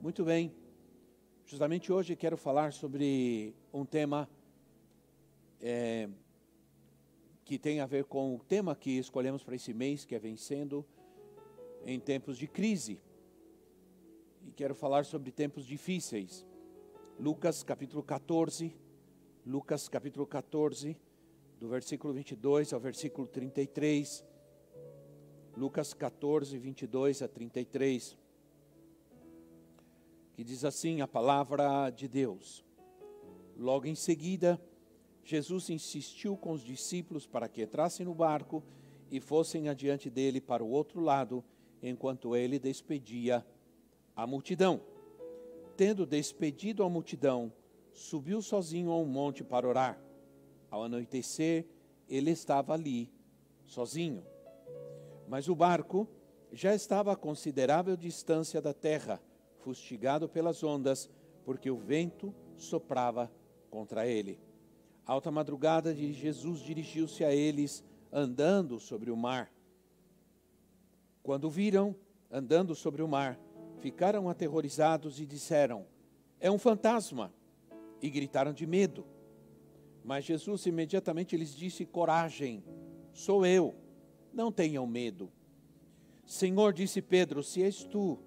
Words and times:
Muito 0.00 0.24
bem. 0.24 0.50
Justamente 1.44 1.92
hoje 1.92 2.16
quero 2.16 2.38
falar 2.38 2.72
sobre 2.72 3.54
um 3.70 3.84
tema 3.84 4.26
é, 5.60 6.08
que 7.44 7.58
tem 7.58 7.80
a 7.80 7.86
ver 7.86 8.06
com 8.06 8.34
o 8.34 8.38
tema 8.38 8.74
que 8.74 8.96
escolhemos 8.96 9.44
para 9.44 9.56
esse 9.56 9.74
mês, 9.74 10.06
que 10.06 10.14
é 10.14 10.18
vencendo 10.18 10.86
em 11.84 12.00
tempos 12.00 12.38
de 12.38 12.46
crise. 12.46 12.98
E 14.46 14.50
quero 14.52 14.74
falar 14.74 15.04
sobre 15.04 15.30
tempos 15.30 15.66
difíceis. 15.66 16.46
Lucas 17.18 17.62
capítulo 17.62 18.02
14, 18.02 18.74
Lucas 19.44 19.86
capítulo 19.86 20.26
14, 20.26 20.96
do 21.58 21.68
versículo 21.68 22.14
22 22.14 22.72
ao 22.72 22.80
versículo 22.80 23.28
33. 23.28 24.24
Lucas 25.58 25.92
14, 25.92 26.56
22 26.56 27.20
a 27.20 27.28
33. 27.28 28.16
Que 30.40 30.44
diz 30.44 30.64
assim 30.64 31.02
a 31.02 31.06
palavra 31.06 31.90
de 31.90 32.08
Deus. 32.08 32.64
Logo 33.58 33.86
em 33.86 33.94
seguida, 33.94 34.58
Jesus 35.22 35.68
insistiu 35.68 36.34
com 36.34 36.52
os 36.52 36.62
discípulos 36.62 37.26
para 37.26 37.46
que 37.46 37.62
entrassem 37.62 38.06
no 38.06 38.14
barco 38.14 38.64
e 39.10 39.20
fossem 39.20 39.68
adiante 39.68 40.08
dele 40.08 40.40
para 40.40 40.64
o 40.64 40.70
outro 40.70 40.98
lado, 41.02 41.44
enquanto 41.82 42.34
ele 42.34 42.58
despedia 42.58 43.44
a 44.16 44.26
multidão. 44.26 44.80
Tendo 45.76 46.06
despedido 46.06 46.82
a 46.84 46.88
multidão, 46.88 47.52
subiu 47.92 48.40
sozinho 48.40 48.92
a 48.92 48.96
um 48.96 49.04
monte 49.04 49.44
para 49.44 49.68
orar. 49.68 50.00
Ao 50.70 50.82
anoitecer, 50.82 51.66
ele 52.08 52.30
estava 52.30 52.72
ali, 52.72 53.12
sozinho. 53.66 54.24
Mas 55.28 55.50
o 55.50 55.54
barco 55.54 56.08
já 56.50 56.74
estava 56.74 57.12
a 57.12 57.16
considerável 57.16 57.94
distância 57.94 58.62
da 58.62 58.72
terra, 58.72 59.20
fustigado 59.62 60.28
pelas 60.28 60.62
ondas, 60.62 61.10
porque 61.44 61.70
o 61.70 61.76
vento 61.76 62.34
soprava 62.56 63.30
contra 63.70 64.06
ele. 64.06 64.38
Alta 65.06 65.30
madrugada, 65.30 65.94
Jesus 65.94 66.60
dirigiu-se 66.60 67.24
a 67.24 67.34
eles, 67.34 67.84
andando 68.12 68.78
sobre 68.78 69.10
o 69.10 69.16
mar. 69.16 69.50
Quando 71.22 71.50
viram, 71.50 71.94
andando 72.30 72.74
sobre 72.74 73.02
o 73.02 73.08
mar, 73.08 73.38
ficaram 73.80 74.28
aterrorizados 74.28 75.20
e 75.20 75.26
disseram: 75.26 75.86
É 76.38 76.50
um 76.50 76.58
fantasma! 76.58 77.32
E 78.02 78.08
gritaram 78.08 78.52
de 78.52 78.66
medo. 78.66 79.04
Mas 80.02 80.24
Jesus 80.24 80.64
imediatamente 80.66 81.36
lhes 81.36 81.54
disse: 81.54 81.84
Coragem, 81.84 82.64
sou 83.12 83.44
eu, 83.44 83.74
não 84.32 84.50
tenham 84.50 84.86
medo. 84.86 85.30
Senhor, 86.24 86.72
disse 86.72 87.02
Pedro: 87.02 87.42
Se 87.42 87.62
és 87.62 87.84
tu, 87.84 88.18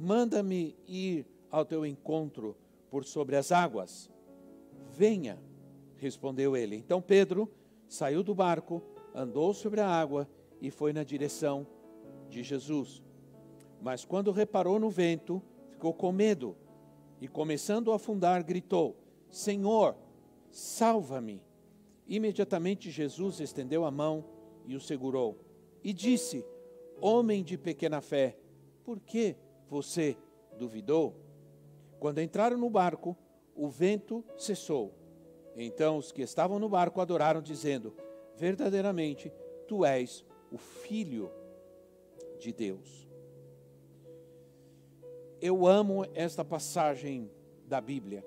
manda-me 0.00 0.74
ir 0.88 1.26
ao 1.50 1.62
teu 1.62 1.84
encontro 1.84 2.56
por 2.90 3.04
sobre 3.04 3.36
as 3.36 3.52
águas. 3.52 4.10
Venha, 4.96 5.38
respondeu 5.98 6.56
ele. 6.56 6.74
Então 6.74 7.02
Pedro 7.02 7.52
saiu 7.86 8.22
do 8.22 8.34
barco, 8.34 8.82
andou 9.14 9.52
sobre 9.52 9.78
a 9.78 9.86
água 9.86 10.26
e 10.58 10.70
foi 10.70 10.94
na 10.94 11.04
direção 11.04 11.66
de 12.30 12.42
Jesus. 12.42 13.02
Mas 13.82 14.02
quando 14.02 14.32
reparou 14.32 14.80
no 14.80 14.88
vento, 14.88 15.42
ficou 15.68 15.92
com 15.92 16.10
medo 16.10 16.56
e, 17.20 17.28
começando 17.28 17.92
a 17.92 17.96
afundar, 17.96 18.42
gritou: 18.42 18.96
Senhor, 19.28 19.94
salva-me. 20.50 21.42
Imediatamente 22.08 22.90
Jesus 22.90 23.38
estendeu 23.38 23.84
a 23.84 23.90
mão 23.90 24.24
e 24.66 24.74
o 24.74 24.80
segurou 24.80 25.38
e 25.84 25.92
disse: 25.92 26.42
Homem 27.02 27.44
de 27.44 27.58
pequena 27.58 28.00
fé, 28.00 28.38
por 28.82 28.98
que 28.98 29.36
você 29.70 30.16
duvidou? 30.58 31.14
Quando 32.00 32.20
entraram 32.20 32.58
no 32.58 32.68
barco, 32.68 33.16
o 33.54 33.68
vento 33.68 34.24
cessou. 34.36 34.92
Então 35.56 35.96
os 35.96 36.10
que 36.10 36.22
estavam 36.22 36.58
no 36.58 36.68
barco 36.68 37.00
adoraram, 37.00 37.40
dizendo: 37.40 37.94
Verdadeiramente, 38.36 39.32
tu 39.68 39.84
és 39.84 40.24
o 40.50 40.58
Filho 40.58 41.30
de 42.38 42.52
Deus. 42.52 43.08
Eu 45.40 45.66
amo 45.66 46.04
esta 46.14 46.44
passagem 46.44 47.30
da 47.64 47.80
Bíblia, 47.80 48.26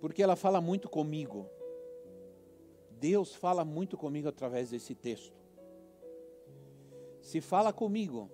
porque 0.00 0.22
ela 0.22 0.36
fala 0.36 0.60
muito 0.60 0.88
comigo. 0.88 1.48
Deus 2.90 3.34
fala 3.34 3.64
muito 3.64 3.98
comigo 3.98 4.28
através 4.28 4.70
desse 4.70 4.94
texto. 4.94 5.44
Se 7.20 7.40
fala 7.40 7.72
comigo, 7.72 8.30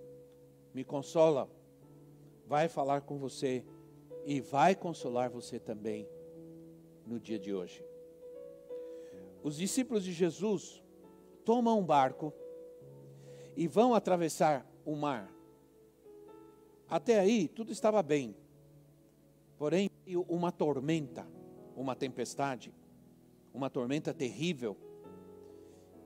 me 0.73 0.85
consola, 0.85 1.49
vai 2.47 2.69
falar 2.69 3.03
com 3.03 3.19
você 3.19 3.65
e 4.25 4.41
vai 4.41 4.75
consolar 4.75 5.31
você 5.31 5.59
também 5.59 6.09
no 7.07 7.19
dia 7.19 7.39
de 7.39 7.53
hoje. 7.53 7.85
Os 9.43 9.57
discípulos 9.57 10.05
de 10.05 10.13
Jesus 10.13 10.83
tomam 11.45 11.79
um 11.79 11.85
barco 11.85 12.33
e 13.57 13.67
vão 13.67 13.95
atravessar 13.95 14.67
o 14.85 14.95
mar. 14.95 15.33
Até 16.89 17.19
aí 17.19 17.49
tudo 17.49 17.73
estava 17.73 18.03
bem. 18.03 18.37
Porém, 19.57 19.91
uma 20.29 20.51
tormenta, 20.51 21.27
uma 21.77 21.95
tempestade, 21.95 22.75
uma 23.53 23.69
tormenta 23.69 24.13
terrível. 24.13 24.77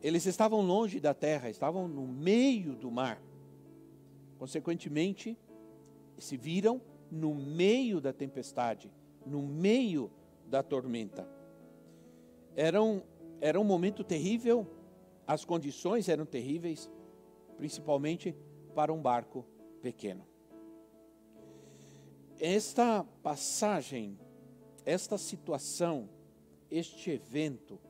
Eles 0.03 0.27
estavam 0.27 0.61
longe 0.61 1.01
da 1.01 1.15
terra, 1.15 1.49
estavam 1.49 1.89
no 1.89 2.07
meio 2.07 2.75
do 2.75 2.91
mar. 2.91 3.23
Consequentemente, 4.45 5.39
se 6.19 6.37
viram 6.37 6.79
no 7.11 7.35
meio 7.35 7.99
da 7.99 8.13
tempestade, 8.13 8.93
no 9.25 9.41
meio 9.41 10.11
da 10.47 10.63
tormenta. 10.63 11.27
Era 12.55 12.83
um, 12.83 13.01
era 13.41 13.59
um 13.59 13.65
momento 13.65 14.05
terrível, 14.05 14.67
as 15.27 15.47
condições 15.47 16.11
eram 16.11 16.27
terríveis, 16.27 16.91
principalmente 17.57 18.37
para 18.75 18.93
um 18.93 19.01
barco 19.01 19.47
pequeno. 19.81 20.27
Esta 22.39 23.03
passagem, 23.23 24.19
esta 24.85 25.17
situação, 25.17 26.07
este 26.71 27.13
evento 27.13 27.81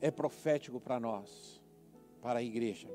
é 0.00 0.12
profético 0.12 0.80
para 0.80 1.00
nós, 1.00 1.60
para 2.22 2.38
a 2.38 2.42
igreja. 2.44 2.88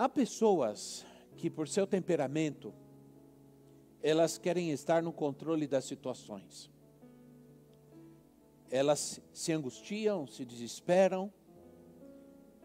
Há 0.00 0.08
pessoas 0.08 1.04
que, 1.36 1.50
por 1.50 1.68
seu 1.68 1.86
temperamento, 1.86 2.72
elas 4.02 4.38
querem 4.38 4.70
estar 4.70 5.02
no 5.02 5.12
controle 5.12 5.66
das 5.66 5.84
situações. 5.84 6.70
Elas 8.70 9.20
se 9.30 9.52
angustiam, 9.52 10.26
se 10.26 10.42
desesperam, 10.42 11.30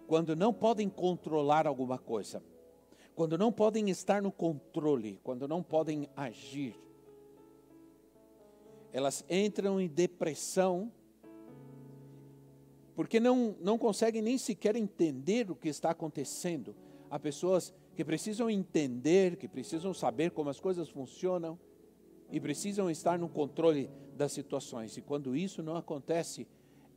quando 0.07 0.33
não 0.33 0.53
podem 0.53 0.87
controlar 0.87 1.67
alguma 1.67 1.97
coisa, 1.97 2.41
quando 3.13 3.37
não 3.37 3.51
podem 3.51 3.89
estar 3.89 4.21
no 4.21 4.31
controle, 4.31 5.19
quando 5.21 5.45
não 5.45 5.61
podem 5.61 6.07
agir. 6.15 6.79
Elas 8.93 9.25
entram 9.29 9.81
em 9.81 9.89
depressão, 9.89 10.89
porque 12.95 13.19
não, 13.19 13.57
não 13.59 13.77
conseguem 13.77 14.21
nem 14.21 14.37
sequer 14.37 14.77
entender 14.77 15.51
o 15.51 15.55
que 15.55 15.67
está 15.67 15.89
acontecendo. 15.89 16.73
Há 17.15 17.19
pessoas 17.19 17.73
que 17.95 18.03
precisam 18.03 18.49
entender, 18.49 19.37
que 19.37 19.47
precisam 19.47 19.93
saber 19.93 20.31
como 20.31 20.49
as 20.49 20.59
coisas 20.59 20.89
funcionam 20.89 21.57
e 22.29 22.41
precisam 22.41 22.91
estar 22.91 23.17
no 23.17 23.29
controle 23.29 23.89
das 24.17 24.33
situações. 24.33 24.97
E 24.97 25.01
quando 25.01 25.33
isso 25.33 25.63
não 25.63 25.77
acontece, 25.77 26.45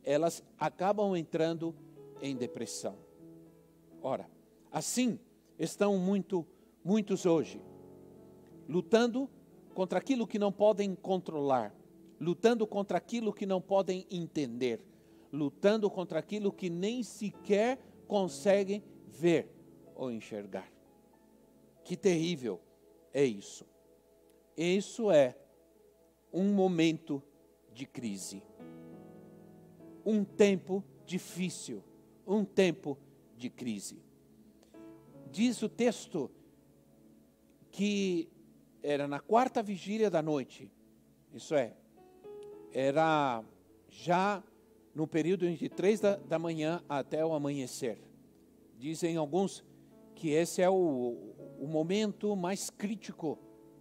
elas 0.03 0.43
acabam 0.57 1.15
entrando 1.15 1.73
em 2.21 2.35
depressão. 2.35 2.97
Ora, 4.01 4.29
assim 4.69 5.17
estão 5.57 5.97
muito, 5.97 6.45
muitos 6.83 7.25
hoje, 7.25 7.61
lutando 8.67 9.29
contra 9.73 9.99
aquilo 9.99 10.27
que 10.27 10.37
não 10.37 10.51
podem 10.51 10.95
controlar, 10.95 11.73
lutando 12.19 12.67
contra 12.67 12.97
aquilo 12.97 13.31
que 13.31 13.45
não 13.45 13.61
podem 13.61 14.05
entender, 14.11 14.81
lutando 15.31 15.89
contra 15.89 16.19
aquilo 16.19 16.51
que 16.51 16.69
nem 16.69 17.03
sequer 17.03 17.79
conseguem 18.05 18.83
ver 19.07 19.58
ou 19.99 20.09
enxergar. 20.09 20.71
Que 21.83 21.97
terrível 21.97 22.61
é 23.13 23.25
isso. 23.25 23.65
Isso 24.55 25.11
é 25.11 25.37
um 26.31 26.53
momento 26.53 27.21
de 27.73 27.85
crise, 27.85 28.41
um 30.05 30.23
tempo 30.23 30.83
difícil, 31.05 31.83
um 32.25 32.45
tempo 32.45 32.97
de 33.35 33.49
crise. 33.49 34.01
Diz 35.31 35.61
o 35.61 35.67
texto 35.67 36.31
que 37.69 38.29
era 38.81 39.07
na 39.07 39.19
quarta 39.19 39.61
vigília 39.61 40.09
da 40.09 40.21
noite, 40.21 40.71
isso 41.33 41.55
é, 41.55 41.75
era 42.71 43.43
já 43.89 44.41
no 44.95 45.05
período 45.07 45.45
entre 45.45 45.67
três 45.67 45.99
da, 45.99 46.15
da 46.15 46.39
manhã 46.39 46.81
até 46.87 47.25
o 47.25 47.33
amanhecer. 47.33 48.01
Dizem 48.77 49.17
alguns 49.17 49.63
que 50.19 50.31
esse 50.31 50.61
é 50.61 50.69
o, 50.69 51.17
o 51.57 51.65
momento 51.65 52.35
mais 52.35 52.69
crítico 52.69 53.39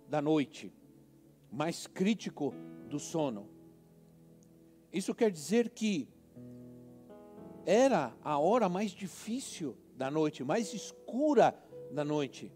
da 0.09 0.23
noite, 0.23 0.73
mais 1.51 1.89
crítico 1.89 2.55
do 2.89 3.01
sono. 3.01 3.49
Isso 4.93 5.13
quer 5.17 5.33
dizer 5.33 5.71
que 5.71 6.09
era 7.67 8.17
a 8.23 8.39
hora 8.39 8.69
mais 8.69 8.93
difícil 8.93 9.77
da 9.97 10.13
noite, 10.13 10.45
mais 10.45 10.73
escura 10.73 11.53
da 11.91 12.05
noite. 12.05 12.53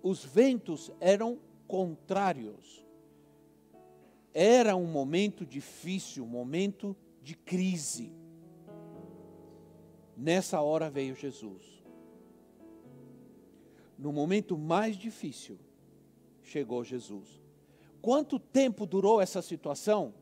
Os 0.00 0.24
ventos 0.24 0.92
eram 1.00 1.40
contrários. 1.66 2.86
Era 4.32 4.76
um 4.76 4.86
momento 4.86 5.44
difícil, 5.44 6.22
um 6.22 6.28
momento 6.28 6.96
de 7.20 7.34
crise. 7.34 8.12
Nessa 10.16 10.60
hora 10.60 10.88
veio 10.90 11.14
Jesus. 11.14 11.82
No 13.98 14.12
momento 14.12 14.56
mais 14.56 14.96
difícil, 14.96 15.58
chegou 16.42 16.84
Jesus. 16.84 17.42
Quanto 18.02 18.38
tempo 18.38 18.86
durou 18.86 19.20
essa 19.20 19.40
situação? 19.40 20.14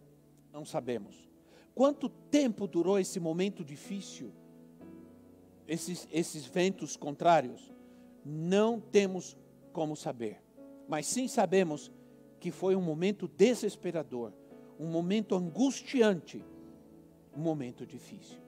Não 0.52 0.64
sabemos. 0.64 1.28
Quanto 1.74 2.08
tempo 2.08 2.66
durou 2.66 2.98
esse 2.98 3.18
momento 3.18 3.64
difícil? 3.64 4.32
Esses, 5.66 6.06
esses 6.12 6.44
ventos 6.44 6.96
contrários? 6.96 7.72
Não 8.24 8.78
temos 8.78 9.36
como 9.72 9.96
saber. 9.96 10.42
Mas 10.88 11.06
sim 11.06 11.26
sabemos 11.26 11.90
que 12.38 12.50
foi 12.50 12.76
um 12.76 12.82
momento 12.82 13.26
desesperador, 13.26 14.32
um 14.78 14.86
momento 14.86 15.34
angustiante, 15.34 16.44
um 17.34 17.40
momento 17.40 17.86
difícil. 17.86 18.41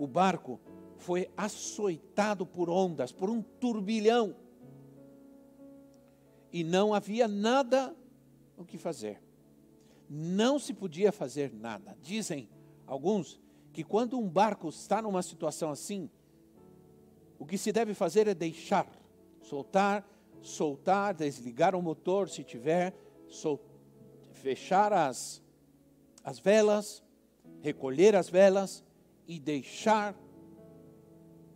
O 0.00 0.06
barco 0.06 0.58
foi 0.96 1.30
açoitado 1.36 2.46
por 2.46 2.70
ondas, 2.70 3.12
por 3.12 3.28
um 3.28 3.42
turbilhão. 3.42 4.34
E 6.50 6.64
não 6.64 6.94
havia 6.94 7.28
nada 7.28 7.94
o 8.56 8.64
que 8.64 8.78
fazer. 8.78 9.22
Não 10.08 10.58
se 10.58 10.72
podia 10.72 11.12
fazer 11.12 11.52
nada. 11.52 11.98
Dizem 12.00 12.48
alguns 12.86 13.38
que 13.74 13.84
quando 13.84 14.18
um 14.18 14.26
barco 14.26 14.70
está 14.70 15.02
numa 15.02 15.22
situação 15.22 15.70
assim, 15.70 16.08
o 17.38 17.44
que 17.44 17.58
se 17.58 17.70
deve 17.70 17.92
fazer 17.92 18.26
é 18.26 18.32
deixar, 18.32 18.90
soltar, 19.42 20.02
soltar, 20.40 21.12
desligar 21.12 21.76
o 21.76 21.82
motor 21.82 22.26
se 22.30 22.42
tiver, 22.42 22.94
sol, 23.28 23.60
fechar 24.32 24.94
as, 24.94 25.42
as 26.24 26.38
velas, 26.38 27.04
recolher 27.60 28.16
as 28.16 28.30
velas 28.30 28.82
e 29.30 29.38
deixar 29.38 30.12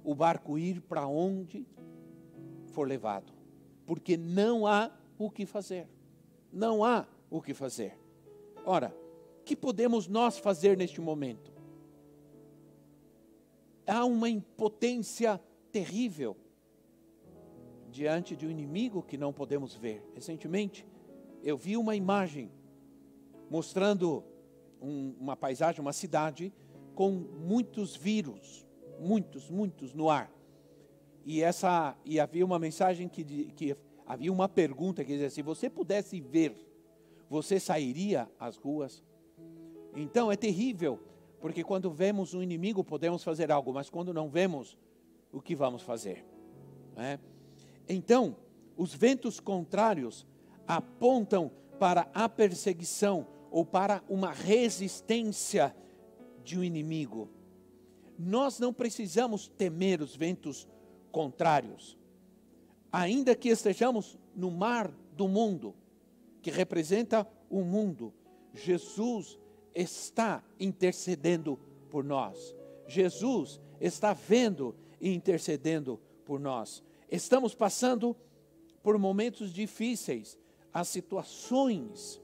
o 0.04 0.14
barco 0.14 0.56
ir 0.56 0.80
para 0.82 1.08
onde 1.08 1.66
for 2.66 2.86
levado, 2.86 3.32
porque 3.84 4.16
não 4.16 4.64
há 4.64 4.92
o 5.18 5.28
que 5.28 5.44
fazer. 5.44 5.88
Não 6.52 6.84
há 6.84 7.04
o 7.28 7.42
que 7.42 7.52
fazer. 7.52 7.98
Ora, 8.64 8.96
que 9.44 9.56
podemos 9.56 10.06
nós 10.06 10.38
fazer 10.38 10.76
neste 10.76 11.00
momento? 11.00 11.52
Há 13.84 14.04
uma 14.04 14.28
impotência 14.28 15.40
terrível 15.72 16.36
diante 17.90 18.36
de 18.36 18.46
um 18.46 18.50
inimigo 18.50 19.02
que 19.02 19.18
não 19.18 19.32
podemos 19.32 19.74
ver. 19.74 20.00
Recentemente, 20.14 20.86
eu 21.42 21.56
vi 21.56 21.76
uma 21.76 21.96
imagem 21.96 22.52
mostrando 23.50 24.22
um, 24.80 25.16
uma 25.18 25.36
paisagem, 25.36 25.80
uma 25.80 25.92
cidade 25.92 26.54
com 26.94 27.10
muitos 27.10 27.96
vírus, 27.96 28.66
muitos, 28.98 29.50
muitos 29.50 29.92
no 29.92 30.08
ar. 30.08 30.30
E 31.24 31.42
essa 31.42 31.96
e 32.04 32.20
havia 32.20 32.44
uma 32.44 32.58
mensagem 32.58 33.08
que, 33.08 33.24
que 33.52 33.76
havia 34.06 34.32
uma 34.32 34.48
pergunta 34.48 35.04
que 35.04 35.12
dizia: 35.12 35.30
se 35.30 35.42
você 35.42 35.68
pudesse 35.68 36.20
ver, 36.20 36.54
você 37.28 37.58
sairia 37.58 38.30
às 38.38 38.56
ruas? 38.56 39.02
Então 39.96 40.30
é 40.30 40.36
terrível, 40.36 41.00
porque 41.40 41.64
quando 41.64 41.90
vemos 41.90 42.34
um 42.34 42.42
inimigo 42.42 42.84
podemos 42.84 43.22
fazer 43.22 43.50
algo, 43.50 43.72
mas 43.72 43.88
quando 43.88 44.12
não 44.12 44.28
vemos, 44.28 44.76
o 45.32 45.40
que 45.40 45.54
vamos 45.54 45.82
fazer? 45.82 46.24
É? 46.96 47.18
Então, 47.88 48.36
os 48.76 48.94
ventos 48.94 49.40
contrários 49.40 50.26
apontam 50.66 51.50
para 51.78 52.08
a 52.14 52.28
perseguição 52.28 53.26
ou 53.50 53.64
para 53.64 54.02
uma 54.08 54.32
resistência 54.32 55.74
de 56.44 56.58
um 56.58 56.62
inimigo. 56.62 57.28
Nós 58.18 58.58
não 58.58 58.72
precisamos 58.72 59.48
temer 59.48 60.00
os 60.00 60.14
ventos 60.14 60.68
contrários, 61.10 61.96
ainda 62.92 63.34
que 63.34 63.48
estejamos 63.48 64.18
no 64.36 64.50
mar 64.50 64.92
do 65.16 65.26
mundo, 65.26 65.74
que 66.42 66.50
representa 66.50 67.26
o 67.48 67.62
mundo, 67.62 68.12
Jesus 68.52 69.38
está 69.74 70.44
intercedendo 70.60 71.58
por 71.90 72.04
nós. 72.04 72.54
Jesus 72.86 73.60
está 73.80 74.12
vendo 74.12 74.74
e 75.00 75.12
intercedendo 75.12 76.00
por 76.24 76.38
nós. 76.38 76.82
Estamos 77.10 77.54
passando 77.54 78.16
por 78.82 78.98
momentos 78.98 79.52
difíceis, 79.52 80.38
as 80.72 80.88
situações, 80.88 82.20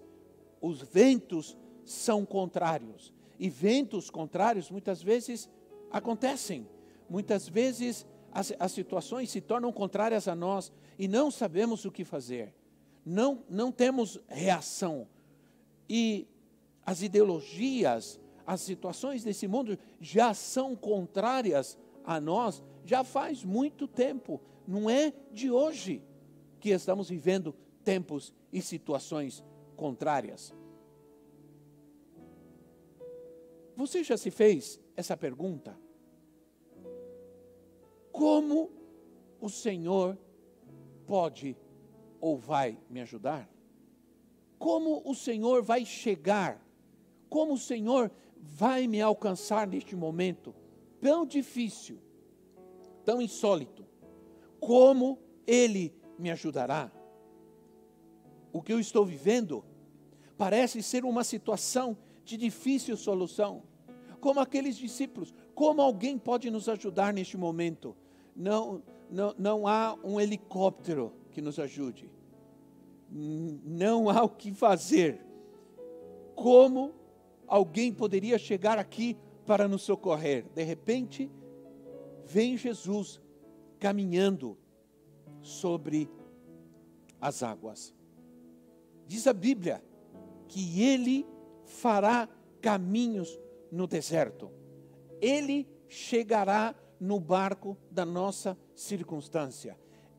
os 0.61 0.83
ventos 0.83 1.57
são 1.85 2.27
contrários. 2.27 3.13
E 3.41 3.49
ventos 3.49 4.11
contrários 4.11 4.71
muitas 4.71 5.03
vezes 5.03 5.49
acontecem. 5.91 6.69
Muitas 7.09 7.49
vezes 7.49 8.07
as, 8.31 8.53
as 8.59 8.71
situações 8.71 9.31
se 9.31 9.41
tornam 9.41 9.73
contrárias 9.73 10.29
a 10.29 10.37
nós 10.37 10.71
e 10.99 11.09
não 11.09 11.31
sabemos 11.31 11.87
o 11.87 11.91
que 11.91 12.05
fazer. 12.05 12.55
Não, 13.03 13.43
não 13.49 13.73
temos 13.73 14.21
reação. 14.29 15.09
E 15.89 16.29
as 16.85 17.01
ideologias, 17.01 18.21
as 18.47 18.61
situações 18.61 19.25
desse 19.25 19.49
mundo 19.49 19.79
já 19.99 20.35
são 20.35 20.77
contrárias 20.77 21.79
a 22.05 22.21
nós 22.21 22.63
já 22.85 23.03
faz 23.03 23.43
muito 23.43 23.89
tempo. 23.89 24.39
Não 24.67 24.91
é 24.91 25.15
de 25.33 25.51
hoje 25.51 26.03
que 26.61 26.69
estamos 26.69 27.09
vivendo 27.09 27.55
tempos 27.83 28.35
e 28.53 28.61
situações 28.61 29.43
contrárias. 29.77 30.55
Você 33.81 34.05
já 34.05 34.15
se 34.15 34.31
fez 34.31 34.79
essa 34.94 35.17
pergunta? 35.17 35.75
Como 38.12 38.71
o 39.41 39.49
Senhor 39.49 40.19
pode 41.07 41.57
ou 42.21 42.37
vai 42.37 42.78
me 42.90 43.00
ajudar? 43.00 43.50
Como 44.59 45.00
o 45.02 45.14
Senhor 45.14 45.62
vai 45.62 45.87
chegar? 45.87 46.62
Como 47.31 47.55
o 47.55 47.59
Senhor 47.59 48.11
vai 48.37 48.87
me 48.87 49.00
alcançar 49.00 49.66
neste 49.66 49.97
momento 49.97 50.55
tão 51.00 51.25
difícil, 51.25 51.99
tão 53.02 53.23
insólito? 53.23 53.87
Como 54.61 55.19
Ele 55.47 55.95
me 56.19 56.31
ajudará? 56.31 56.93
O 58.52 58.61
que 58.61 58.75
eu 58.75 58.78
estou 58.78 59.07
vivendo 59.07 59.64
parece 60.37 60.83
ser 60.83 61.02
uma 61.02 61.25
situação 61.25 61.97
de 62.25 62.37
difícil 62.37 62.97
solução. 62.97 63.62
Como 64.21 64.41
aqueles 64.41 64.77
discípulos, 64.77 65.35
como 65.55 65.81
alguém 65.81 66.19
pode 66.19 66.50
nos 66.50 66.69
ajudar 66.69 67.12
neste 67.12 67.37
momento? 67.37 67.97
Não, 68.37 68.83
não, 69.11 69.35
não 69.39 69.67
há 69.67 69.99
um 70.05 70.21
helicóptero 70.21 71.12
que 71.31 71.41
nos 71.41 71.59
ajude. 71.59 72.11
Não 73.11 74.09
há 74.09 74.23
o 74.23 74.29
que 74.29 74.53
fazer. 74.53 75.21
Como 76.35 76.95
alguém 77.47 77.93
poderia 77.93 78.39
chegar 78.39 78.79
aqui 78.79 79.17
para 79.47 79.67
nos 79.67 79.83
socorrer? 79.83 80.45
De 80.55 80.62
repente, 80.62 81.31
vem 82.25 82.57
Jesus 82.57 83.21
caminhando 83.79 84.57
sobre 85.43 86.09
as 87.21 87.43
águas. 87.43 87.95
Diz 89.07 89.27
a 89.27 89.33
Bíblia 89.33 89.83
que 90.47 90.83
ele 90.83 91.27
fará 91.71 92.29
caminhos 92.61 93.39
no 93.71 93.87
deserto. 93.87 94.50
Ele 95.21 95.67
chegará 95.89 96.75
no 96.99 97.19
barco 97.19 97.79
da 97.91 98.05
nossa 98.05 98.59
circunstância. 98.75 99.79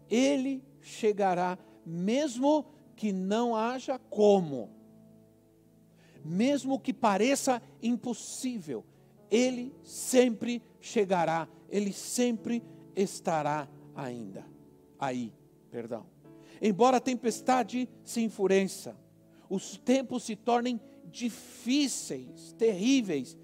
Ele 0.10 0.63
chegará 0.79 1.58
mesmo 1.86 2.65
que 2.96 3.12
não 3.12 3.55
haja 3.55 4.00
como. 4.00 4.70
Mesmo 6.24 6.79
que 6.79 6.93
pareça 6.93 7.62
impossível, 7.81 8.86
ele 9.29 9.74
sempre 9.84 10.62
chegará, 10.79 11.48
ele 11.70 11.91
sempre 11.91 12.63
estará 12.96 13.67
ainda. 13.96 14.46
Aí, 15.00 15.34
perdão. 15.72 16.05
Embora 16.62 16.98
a 16.98 17.01
tempestade 17.01 17.89
se 18.03 18.22
enfureça, 18.22 18.96
os 19.50 19.77
tempos 19.77 20.24
se 20.24 20.36
tornem 20.36 20.79
difíceis, 21.12 22.53
terríveis, 22.58 23.38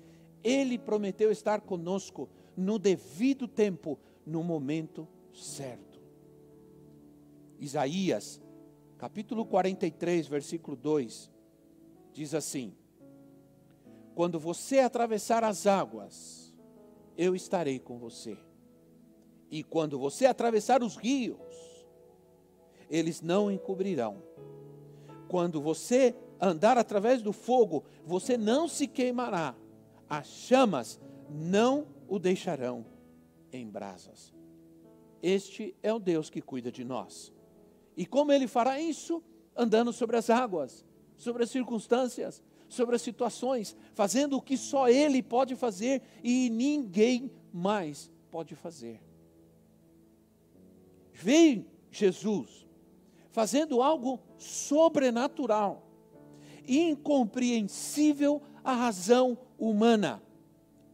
ele 0.44 0.78
prometeu 0.78 1.32
estar 1.32 1.62
conosco 1.62 2.30
no 2.56 2.80
devido 2.80 3.48
tempo 3.48 4.00
no 4.26 4.44
momento 4.44 5.08
certo. 5.34 6.02
Isaías, 7.60 8.42
capítulo 8.98 9.46
43, 9.46 10.28
versículo 10.28 10.78
2, 10.78 11.30
diz 12.14 12.34
assim: 12.34 12.74
Quando 14.16 14.40
você 14.40 14.80
atravessar 14.80 15.44
as 15.44 15.68
águas, 15.68 16.54
eu 17.18 17.36
estarei 17.36 17.80
com 17.80 17.98
você. 17.98 18.38
E 19.50 19.64
quando 19.64 19.98
você 19.98 20.26
atravessar 20.26 20.84
os 20.84 20.96
rios, 20.96 21.38
eles 22.90 23.22
não 23.22 23.52
encobrirão. 23.52 24.22
Quando 25.28 25.62
você 25.62 26.16
andar 26.39 26.77
através 26.77 27.22
do 27.22 27.34
fogo, 27.34 27.84
você 28.06 28.38
não 28.38 28.67
se 28.67 28.88
queimará. 28.88 29.56
As 30.10 30.27
chamas 30.27 31.00
não 31.29 31.88
o 32.08 32.17
deixarão 32.20 32.86
em 33.51 33.67
brasas. 33.67 34.34
Este 35.22 35.75
é 35.82 35.91
o 35.94 36.00
Deus 36.00 36.29
que 36.29 36.41
cuida 36.41 36.72
de 36.72 36.84
nós. 36.84 37.34
E 37.96 38.06
como 38.06 38.32
ele 38.32 38.48
fará 38.48 38.79
isso? 38.79 39.24
Andando 39.56 39.91
sobre 39.91 40.15
as 40.15 40.29
águas, 40.29 40.86
sobre 41.15 41.44
as 41.44 41.50
circunstâncias, 41.50 42.44
sobre 42.70 42.96
as 42.96 43.01
situações, 43.01 43.75
fazendo 43.94 44.38
o 44.38 44.41
que 44.41 44.56
só 44.56 44.88
ele 44.88 45.24
pode 45.24 45.56
fazer 45.56 46.01
e 46.24 46.50
ninguém 46.50 47.32
mais 47.51 48.12
pode 48.29 48.56
fazer. 48.56 49.01
Veio 51.12 51.65
Jesus 51.89 52.67
fazendo 53.32 53.84
algo 53.84 54.20
sobrenatural, 54.38 55.87
incompreensível 56.68 58.42
à 58.64 58.74
razão 58.74 59.38
humana, 59.58 60.22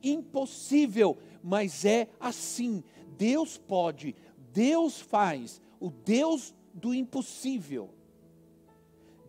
impossível, 0.01 1.18
mas 1.44 1.84
é 1.86 2.08
assim. 2.20 2.84
Deus 3.18 3.58
pode, 3.58 4.15
Deus 4.51 5.00
faz, 5.00 5.62
o 5.80 5.89
Deus 5.89 6.53
do 6.74 6.94
impossível. 6.94 7.89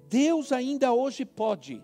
Deus 0.08 0.52
ainda 0.52 0.92
hoje 0.92 1.24
pode, 1.24 1.82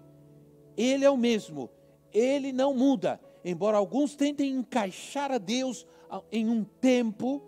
Ele 0.76 1.05
é 1.05 1.11
o 1.11 1.17
mesmo, 1.17 1.71
Ele 2.12 2.52
não 2.52 2.75
muda, 2.75 3.21
embora 3.45 3.76
alguns 3.76 4.14
tentem 4.14 4.52
encaixar 4.52 5.33
a 5.33 5.38
Deus 5.38 5.87
em 6.31 6.49
um 6.49 6.64
tempo, 6.64 7.43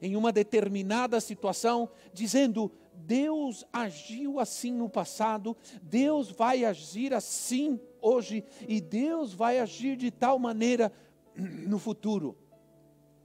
em 0.00 0.16
uma 0.16 0.32
determinada 0.32 1.20
situação, 1.20 1.88
dizendo: 2.12 2.70
Deus 3.06 3.64
agiu 3.72 4.38
assim 4.38 4.72
no 4.72 4.88
passado, 4.88 5.56
Deus 5.82 6.30
vai 6.30 6.64
agir 6.64 7.12
assim 7.12 7.80
hoje, 8.00 8.44
e 8.68 8.80
Deus 8.80 9.32
vai 9.32 9.58
agir 9.58 9.96
de 9.96 10.10
tal 10.10 10.38
maneira 10.38 10.92
no 11.36 11.78
futuro. 11.78 12.36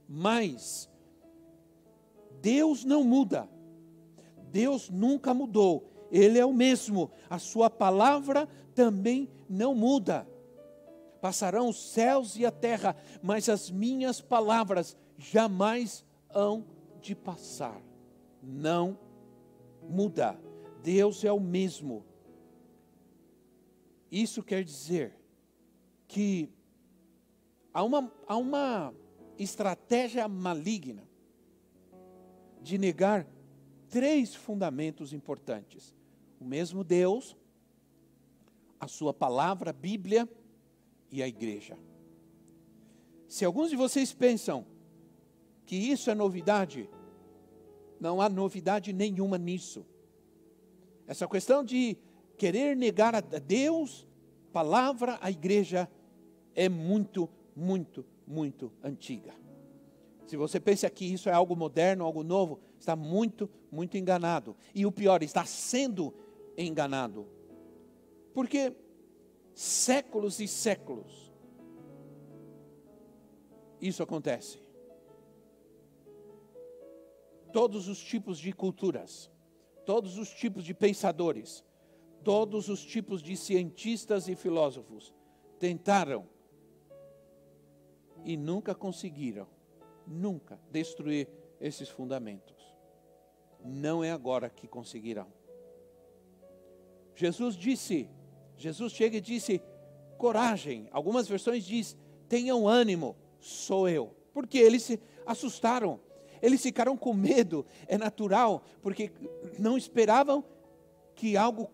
Mas 0.08 0.90
Deus 2.40 2.84
não 2.84 3.04
muda, 3.04 3.48
Deus 4.50 4.88
nunca 4.90 5.32
mudou, 5.32 5.88
Ele 6.10 6.38
é 6.38 6.44
o 6.44 6.52
mesmo, 6.52 7.10
a 7.28 7.38
Sua 7.38 7.70
palavra 7.70 8.48
também 8.74 9.28
não 9.48 9.74
muda. 9.74 10.26
Passarão 11.20 11.68
os 11.68 11.90
céus 11.90 12.36
e 12.36 12.46
a 12.46 12.50
terra, 12.50 12.96
mas 13.22 13.48
as 13.48 13.70
minhas 13.70 14.20
palavras 14.20 14.96
jamais 15.16 16.04
hão 16.32 16.64
de 17.00 17.14
passar. 17.14 17.80
Não 18.40 19.07
muda. 19.88 20.38
Deus 20.82 21.24
é 21.24 21.32
o 21.32 21.40
mesmo. 21.40 22.04
Isso 24.10 24.42
quer 24.42 24.64
dizer 24.64 25.14
que 26.06 26.50
há 27.72 27.82
uma, 27.82 28.12
há 28.26 28.36
uma 28.36 28.94
estratégia 29.38 30.26
maligna 30.28 31.08
de 32.60 32.78
negar 32.78 33.26
três 33.88 34.34
fundamentos 34.34 35.12
importantes: 35.12 35.94
o 36.40 36.44
mesmo 36.44 36.82
Deus, 36.84 37.36
a 38.80 38.88
Sua 38.88 39.12
palavra, 39.12 39.70
a 39.70 39.72
Bíblia 39.72 40.28
e 41.10 41.22
a 41.22 41.28
igreja. 41.28 41.78
Se 43.28 43.44
alguns 43.44 43.68
de 43.70 43.76
vocês 43.76 44.12
pensam 44.12 44.66
que 45.66 45.76
isso 45.76 46.10
é 46.10 46.14
novidade, 46.14 46.88
não 48.00 48.20
há 48.20 48.28
novidade 48.28 48.92
nenhuma 48.92 49.38
nisso. 49.38 49.84
Essa 51.06 51.26
questão 51.26 51.64
de 51.64 51.96
querer 52.36 52.76
negar 52.76 53.14
a 53.14 53.20
Deus, 53.20 54.06
palavra, 54.52 55.18
a 55.20 55.30
igreja, 55.30 55.88
é 56.54 56.68
muito, 56.68 57.28
muito, 57.54 58.04
muito 58.26 58.72
antiga. 58.82 59.34
Se 60.26 60.36
você 60.36 60.60
pensa 60.60 60.88
que 60.90 61.06
isso 61.06 61.28
é 61.28 61.32
algo 61.32 61.56
moderno, 61.56 62.04
algo 62.04 62.22
novo, 62.22 62.60
está 62.78 62.94
muito, 62.94 63.48
muito 63.70 63.96
enganado. 63.96 64.54
E 64.74 64.84
o 64.84 64.92
pior, 64.92 65.22
está 65.22 65.44
sendo 65.44 66.14
enganado. 66.56 67.26
Porque 68.34 68.74
séculos 69.54 70.38
e 70.38 70.46
séculos 70.46 71.32
isso 73.80 74.02
acontece 74.02 74.67
todos 77.52 77.88
os 77.88 77.98
tipos 77.98 78.38
de 78.38 78.52
culturas, 78.52 79.30
todos 79.84 80.18
os 80.18 80.30
tipos 80.30 80.64
de 80.64 80.74
pensadores, 80.74 81.64
todos 82.22 82.68
os 82.68 82.84
tipos 82.84 83.22
de 83.22 83.36
cientistas 83.36 84.28
e 84.28 84.34
filósofos 84.34 85.14
tentaram 85.58 86.28
e 88.24 88.36
nunca 88.36 88.74
conseguiram, 88.74 89.48
nunca 90.06 90.60
destruir 90.70 91.28
esses 91.60 91.88
fundamentos. 91.88 92.56
Não 93.64 94.04
é 94.04 94.10
agora 94.10 94.48
que 94.48 94.68
conseguirão. 94.68 95.26
Jesus 97.14 97.56
disse, 97.56 98.08
Jesus 98.56 98.92
chega 98.92 99.16
e 99.16 99.20
disse: 99.20 99.60
coragem. 100.16 100.88
Algumas 100.90 101.26
versões 101.26 101.64
diz: 101.64 101.96
tenham 102.28 102.68
ânimo, 102.68 103.16
sou 103.40 103.88
eu. 103.88 104.14
Porque 104.32 104.58
eles 104.58 104.82
se 104.82 105.00
assustaram 105.26 106.00
eles 106.42 106.62
ficaram 106.62 106.96
com 106.96 107.12
medo, 107.12 107.64
é 107.86 107.96
natural, 107.98 108.62
porque 108.82 109.10
não 109.58 109.76
esperavam 109.76 110.44
que 111.14 111.36
algo 111.36 111.70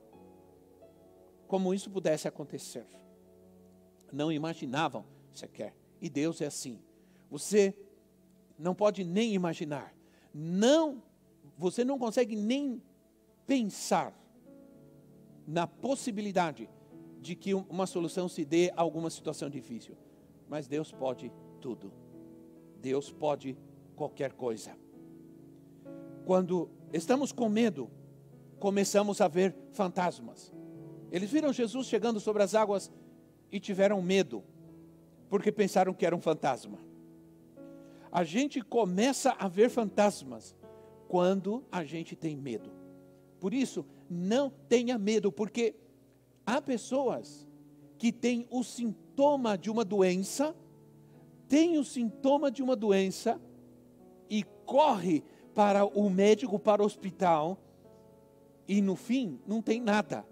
como 1.46 1.74
isso 1.74 1.90
pudesse 1.90 2.26
acontecer. 2.26 2.86
Não 4.12 4.32
imaginavam 4.32 5.04
sequer. 5.32 5.74
E 6.00 6.08
Deus 6.08 6.40
é 6.40 6.46
assim. 6.46 6.80
Você 7.30 7.74
não 8.58 8.74
pode 8.74 9.04
nem 9.04 9.34
imaginar. 9.34 9.94
Não, 10.32 11.02
você 11.56 11.84
não 11.84 11.98
consegue 11.98 12.36
nem 12.36 12.82
pensar 13.46 14.18
na 15.46 15.66
possibilidade 15.66 16.68
de 17.20 17.34
que 17.34 17.54
uma 17.54 17.86
solução 17.86 18.28
se 18.28 18.44
dê 18.44 18.72
a 18.76 18.80
alguma 18.80 19.10
situação 19.10 19.48
difícil. 19.48 19.96
Mas 20.48 20.66
Deus 20.66 20.92
pode 20.92 21.32
tudo. 21.60 21.92
Deus 22.80 23.10
pode 23.10 23.56
qualquer 23.94 24.32
coisa. 24.32 24.76
Quando 26.24 26.70
estamos 26.92 27.32
com 27.32 27.48
medo, 27.48 27.90
começamos 28.58 29.20
a 29.20 29.28
ver 29.28 29.54
fantasmas. 29.72 30.52
Eles 31.10 31.30
viram 31.30 31.52
Jesus 31.52 31.86
chegando 31.86 32.18
sobre 32.18 32.42
as 32.42 32.54
águas 32.54 32.90
e 33.52 33.60
tiveram 33.60 34.00
medo, 34.02 34.42
porque 35.28 35.52
pensaram 35.52 35.94
que 35.94 36.04
era 36.04 36.16
um 36.16 36.20
fantasma. 36.20 36.78
A 38.10 38.24
gente 38.24 38.60
começa 38.60 39.34
a 39.38 39.48
ver 39.48 39.68
fantasmas 39.68 40.56
quando 41.08 41.64
a 41.70 41.84
gente 41.84 42.16
tem 42.16 42.36
medo. 42.36 42.72
Por 43.38 43.52
isso, 43.52 43.84
não 44.08 44.50
tenha 44.68 44.98
medo, 44.98 45.30
porque 45.30 45.74
há 46.46 46.60
pessoas 46.60 47.46
que 47.98 48.10
têm 48.12 48.46
o 48.50 48.62
sintoma 48.62 49.56
de 49.56 49.70
uma 49.70 49.84
doença, 49.84 50.54
têm 51.48 51.78
o 51.78 51.84
sintoma 51.84 52.50
de 52.50 52.62
uma 52.62 52.74
doença, 52.74 53.40
corre 54.64 55.22
para 55.54 55.84
o 55.84 56.10
médico, 56.10 56.58
para 56.58 56.82
o 56.82 56.86
hospital, 56.86 57.58
e 58.66 58.80
no 58.80 58.96
fim 58.96 59.38
não 59.46 59.62
tem 59.62 59.80
nada. 59.80 60.24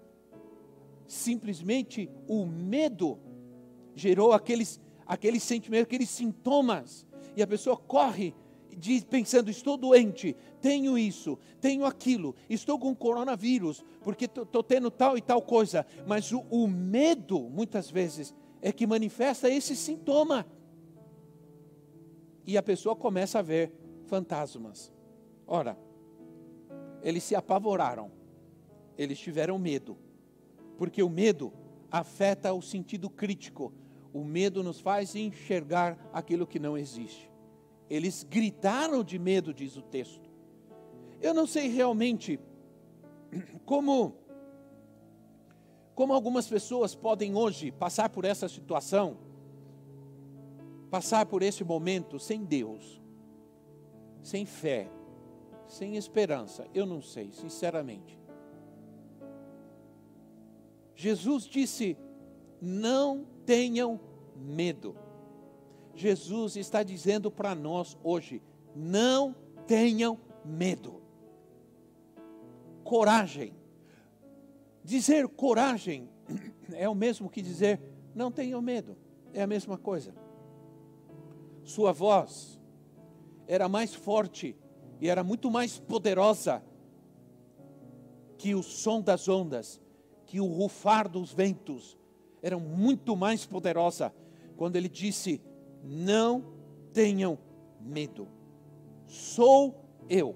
Simplesmente 1.07 2.09
o 2.27 2.45
medo 2.45 3.19
gerou 3.95 4.33
aqueles, 4.33 4.81
aqueles 5.05 5.43
sentimentos, 5.43 5.83
aqueles 5.83 6.09
sintomas, 6.09 7.05
e 7.35 7.41
a 7.41 7.47
pessoa 7.47 7.77
corre 7.77 8.33
diz, 8.77 9.03
pensando: 9.03 9.49
estou 9.49 9.77
doente, 9.77 10.35
tenho 10.61 10.97
isso, 10.97 11.37
tenho 11.61 11.85
aquilo, 11.85 12.35
estou 12.49 12.77
com 12.79 12.95
coronavírus, 12.95 13.83
porque 14.01 14.25
estou 14.25 14.63
tendo 14.63 14.89
tal 14.91 15.17
e 15.17 15.21
tal 15.21 15.41
coisa. 15.41 15.85
Mas 16.07 16.31
o, 16.31 16.39
o 16.49 16.67
medo, 16.67 17.39
muitas 17.39 17.89
vezes, 17.89 18.33
é 18.61 18.71
que 18.71 18.87
manifesta 18.87 19.49
esse 19.49 19.75
sintoma. 19.75 20.45
E 22.45 22.57
a 22.57 22.63
pessoa 22.63 22.95
começa 22.95 23.39
a 23.39 23.41
ver 23.41 23.71
fantasmas. 24.13 24.93
Ora, 25.47 25.75
eles 27.01 27.23
se 27.23 27.33
apavoraram, 27.33 28.11
eles 28.95 29.17
tiveram 29.17 29.57
medo, 29.57 29.97
porque 30.77 31.01
o 31.01 31.09
medo 31.09 31.51
afeta 31.89 32.53
o 32.53 32.61
sentido 32.61 33.09
crítico, 33.09 33.73
o 34.13 34.23
medo 34.23 34.61
nos 34.61 34.79
faz 34.79 35.15
enxergar 35.15 35.97
aquilo 36.13 36.45
que 36.45 36.59
não 36.59 36.77
existe. 36.77 37.31
Eles 37.89 38.23
gritaram 38.23 39.03
de 39.03 39.17
medo, 39.17 39.51
diz 39.51 39.75
o 39.77 39.81
texto. 39.81 40.29
Eu 41.19 41.33
não 41.33 41.47
sei 41.47 41.67
realmente 41.67 42.39
como 43.65 44.15
como 45.95 46.13
algumas 46.13 46.47
pessoas 46.47 46.93
podem 46.95 47.35
hoje 47.35 47.71
passar 47.71 48.09
por 48.09 48.25
essa 48.25 48.47
situação, 48.47 49.17
passar 50.89 51.25
por 51.25 51.43
esse 51.43 51.63
momento 51.63 52.19
sem 52.19 52.43
Deus, 52.43 53.02
sem 54.23 54.45
fé, 54.45 54.89
sem 55.67 55.97
esperança. 55.97 56.65
Eu 56.73 56.85
não 56.85 57.01
sei, 57.01 57.31
sinceramente. 57.33 58.17
Jesus 60.95 61.43
disse: 61.43 61.97
não 62.61 63.25
tenham 63.45 63.99
medo. 64.35 64.95
Jesus 65.93 66.55
está 66.55 66.81
dizendo 66.81 67.29
para 67.29 67.53
nós 67.53 67.97
hoje: 68.01 68.41
não 68.73 69.35
tenham 69.67 70.17
medo. 70.45 71.01
Coragem. 72.83 73.53
Dizer 74.83 75.27
coragem 75.27 76.09
é 76.73 76.87
o 76.87 76.95
mesmo 76.95 77.29
que 77.29 77.41
dizer 77.41 77.81
não 78.15 78.31
tenham 78.31 78.61
medo. 78.61 78.97
É 79.33 79.41
a 79.41 79.47
mesma 79.47 79.77
coisa. 79.77 80.13
Sua 81.63 81.91
voz 81.91 82.59
era 83.53 83.69
mais 83.69 83.93
forte 83.93 84.55
e 84.99 85.07
era 85.07 85.23
muito 85.23 85.51
mais 85.51 85.77
poderosa 85.77 86.63
que 88.35 88.55
o 88.55 88.63
som 88.63 88.99
das 88.99 89.27
ondas, 89.27 89.79
que 90.25 90.41
o 90.41 90.47
rufar 90.47 91.07
dos 91.07 91.31
ventos. 91.31 91.95
Era 92.41 92.57
muito 92.57 93.15
mais 93.15 93.45
poderosa 93.45 94.11
quando 94.57 94.75
ele 94.75 94.89
disse: 94.89 95.39
Não 95.83 96.43
tenham 96.91 97.37
medo, 97.79 98.27
sou 99.05 99.75
eu. 100.09 100.35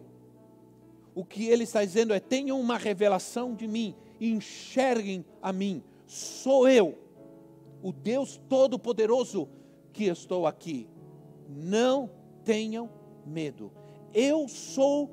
O 1.15 1.25
que 1.25 1.47
ele 1.47 1.63
está 1.63 1.83
dizendo 1.83 2.13
é: 2.13 2.19
tenham 2.19 2.61
uma 2.61 2.77
revelação 2.77 3.55
de 3.55 3.67
mim, 3.67 3.95
enxerguem 4.21 5.25
a 5.41 5.51
mim, 5.51 5.83
sou 6.05 6.69
eu, 6.69 6.95
o 7.81 7.91
Deus 7.91 8.39
Todo-Poderoso 8.47 9.49
que 9.91 10.05
estou 10.05 10.45
aqui. 10.45 10.87
Não 11.49 12.11
tenham 12.43 12.89
medo. 13.27 13.71
Eu 14.13 14.47
sou 14.47 15.11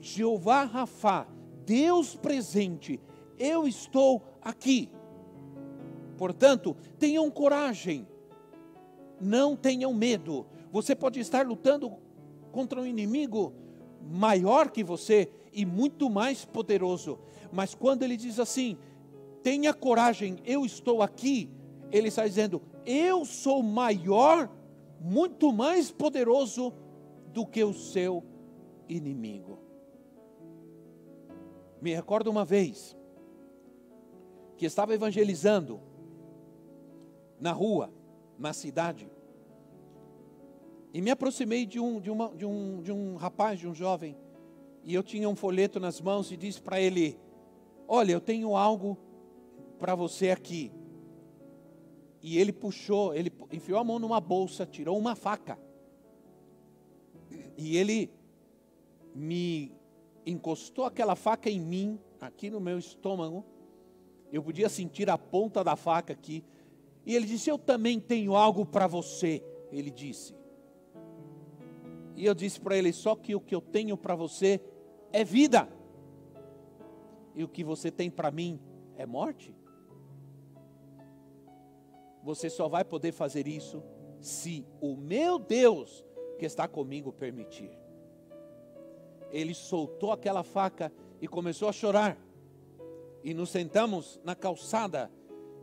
Jeová 0.00 0.64
Rafá, 0.64 1.26
Deus 1.66 2.16
presente. 2.16 3.00
Eu 3.38 3.66
estou 3.66 4.22
aqui. 4.40 4.90
Portanto, 6.16 6.76
tenham 6.98 7.30
coragem. 7.30 8.06
Não 9.20 9.56
tenham 9.56 9.92
medo. 9.92 10.46
Você 10.72 10.94
pode 10.94 11.20
estar 11.20 11.46
lutando 11.46 11.92
contra 12.52 12.80
um 12.80 12.86
inimigo 12.86 13.52
maior 14.02 14.70
que 14.70 14.82
você 14.82 15.30
e 15.52 15.64
muito 15.64 16.08
mais 16.08 16.44
poderoso. 16.44 17.18
Mas 17.52 17.74
quando 17.74 18.02
ele 18.02 18.16
diz 18.16 18.38
assim: 18.38 18.78
tenha 19.42 19.74
coragem, 19.74 20.38
eu 20.44 20.64
estou 20.64 21.02
aqui, 21.02 21.50
ele 21.90 22.08
está 22.08 22.26
dizendo: 22.26 22.62
eu 22.86 23.24
sou 23.24 23.62
maior, 23.62 24.50
muito 25.00 25.52
mais 25.52 25.90
poderoso 25.90 26.72
do 27.32 27.46
que 27.46 27.62
o 27.62 27.72
seu 27.72 28.24
inimigo. 28.88 29.58
Me 31.80 31.94
recordo 31.94 32.28
uma 32.28 32.44
vez 32.44 32.96
que 34.56 34.66
estava 34.66 34.94
evangelizando 34.94 35.80
na 37.38 37.52
rua, 37.52 37.90
na 38.38 38.52
cidade, 38.52 39.10
e 40.92 41.00
me 41.00 41.10
aproximei 41.10 41.64
de 41.64 41.78
um, 41.78 42.00
de, 42.00 42.10
uma, 42.10 42.28
de, 42.34 42.44
um, 42.44 42.82
de 42.82 42.92
um 42.92 43.16
rapaz, 43.16 43.58
de 43.58 43.68
um 43.68 43.74
jovem, 43.74 44.16
e 44.82 44.92
eu 44.92 45.02
tinha 45.02 45.28
um 45.28 45.36
folheto 45.36 45.78
nas 45.78 46.00
mãos 46.00 46.32
e 46.32 46.36
disse 46.36 46.60
para 46.60 46.80
ele: 46.80 47.18
Olha, 47.86 48.12
eu 48.12 48.20
tenho 48.20 48.56
algo 48.56 48.98
para 49.78 49.94
você 49.94 50.30
aqui. 50.30 50.72
E 52.22 52.38
ele 52.38 52.52
puxou, 52.52 53.14
ele 53.14 53.32
enfiou 53.50 53.78
a 53.78 53.84
mão 53.84 53.98
numa 53.98 54.20
bolsa, 54.20 54.66
tirou 54.66 54.98
uma 54.98 55.14
faca. 55.14 55.58
E 57.60 57.76
ele 57.76 58.10
me 59.14 59.70
encostou 60.24 60.86
aquela 60.86 61.14
faca 61.14 61.50
em 61.50 61.60
mim, 61.60 62.00
aqui 62.18 62.48
no 62.48 62.58
meu 62.58 62.78
estômago. 62.78 63.44
Eu 64.32 64.42
podia 64.42 64.70
sentir 64.70 65.10
a 65.10 65.18
ponta 65.18 65.62
da 65.62 65.76
faca 65.76 66.14
aqui. 66.14 66.42
E 67.04 67.14
ele 67.14 67.26
disse: 67.26 67.50
Eu 67.50 67.58
também 67.58 68.00
tenho 68.00 68.34
algo 68.34 68.64
para 68.64 68.86
você. 68.86 69.44
Ele 69.70 69.90
disse. 69.90 70.34
E 72.16 72.24
eu 72.24 72.34
disse 72.34 72.58
para 72.58 72.78
ele: 72.78 72.94
Só 72.94 73.14
que 73.14 73.34
o 73.34 73.40
que 73.40 73.54
eu 73.54 73.60
tenho 73.60 73.94
para 73.94 74.14
você 74.14 74.58
é 75.12 75.22
vida. 75.22 75.68
E 77.34 77.44
o 77.44 77.48
que 77.48 77.62
você 77.62 77.90
tem 77.90 78.10
para 78.10 78.30
mim 78.30 78.58
é 78.96 79.04
morte. 79.04 79.54
Você 82.22 82.48
só 82.48 82.68
vai 82.70 82.86
poder 82.86 83.12
fazer 83.12 83.46
isso 83.46 83.82
se 84.18 84.66
o 84.80 84.96
meu 84.96 85.38
Deus 85.38 86.04
que 86.40 86.46
está 86.46 86.66
comigo 86.66 87.12
permitir. 87.12 87.70
Ele 89.30 89.52
soltou 89.52 90.10
aquela 90.10 90.42
faca 90.42 90.90
e 91.20 91.28
começou 91.28 91.68
a 91.68 91.72
chorar. 91.72 92.16
E 93.22 93.34
nos 93.34 93.50
sentamos 93.50 94.18
na 94.24 94.34
calçada 94.34 95.10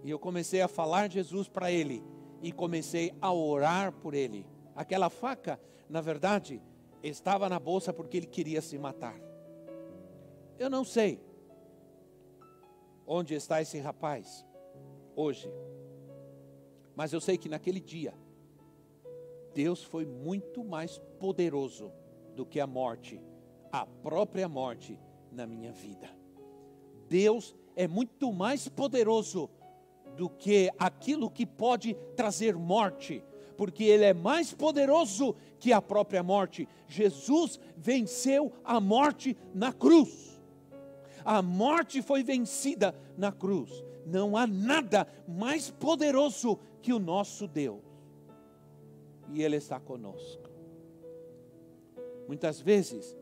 e 0.03 0.11
eu 0.11 0.19
comecei 0.19 0.61
a 0.61 0.67
falar 0.67 1.09
Jesus 1.09 1.47
para 1.47 1.71
ele 1.71 2.03
e 2.43 2.51
comecei 2.51 3.11
a 3.19 3.33
orar 3.33 3.91
por 3.91 4.13
ele. 4.13 4.45
Aquela 4.75 5.09
faca, 5.09 5.59
na 5.89 5.99
verdade, 5.99 6.61
estava 7.01 7.49
na 7.49 7.59
bolsa 7.59 7.91
porque 7.91 8.17
ele 8.17 8.27
queria 8.27 8.61
se 8.61 8.77
matar. 8.77 9.19
Eu 10.59 10.69
não 10.69 10.85
sei 10.85 11.19
onde 13.07 13.33
está 13.33 13.63
esse 13.63 13.79
rapaz 13.79 14.45
hoje, 15.15 15.51
mas 16.95 17.11
eu 17.13 17.19
sei 17.19 17.35
que 17.35 17.49
naquele 17.49 17.79
dia, 17.79 18.13
Deus 19.57 19.83
foi 19.83 20.05
muito 20.05 20.63
mais 20.63 20.99
poderoso 21.19 21.91
do 22.35 22.45
que 22.45 22.59
a 22.59 22.67
morte, 22.67 23.19
a 23.71 23.87
própria 23.87 24.47
morte 24.47 24.99
na 25.31 25.47
minha 25.47 25.71
vida. 25.71 26.07
Deus 27.09 27.55
é 27.75 27.87
muito 27.87 28.31
mais 28.31 28.69
poderoso 28.69 29.49
do 30.15 30.29
que 30.29 30.71
aquilo 30.77 31.27
que 31.27 31.43
pode 31.43 31.95
trazer 32.15 32.55
morte, 32.55 33.23
porque 33.57 33.85
Ele 33.85 34.03
é 34.03 34.13
mais 34.13 34.53
poderoso 34.53 35.35
que 35.57 35.73
a 35.73 35.81
própria 35.81 36.21
morte. 36.21 36.69
Jesus 36.87 37.59
venceu 37.75 38.53
a 38.63 38.79
morte 38.79 39.35
na 39.55 39.73
cruz. 39.73 40.39
A 41.25 41.41
morte 41.41 42.03
foi 42.03 42.21
vencida 42.21 42.93
na 43.17 43.31
cruz. 43.31 43.83
Não 44.05 44.37
há 44.37 44.45
nada 44.45 45.07
mais 45.27 45.71
poderoso 45.71 46.59
que 46.79 46.93
o 46.93 46.99
nosso 46.99 47.47
Deus. 47.47 47.96
E 49.33 49.41
Ele 49.41 49.55
está 49.55 49.79
conosco. 49.79 50.49
Muitas 52.27 52.59
vezes, 52.59 53.17